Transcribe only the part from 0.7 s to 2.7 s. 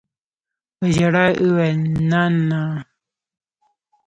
په ژړا يې وويل نانىه.